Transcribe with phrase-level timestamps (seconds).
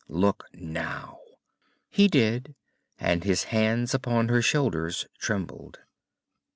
[0.09, 1.19] Look now!"
[1.87, 2.55] He did,
[2.99, 5.77] and his hands upon her shoulders trembled.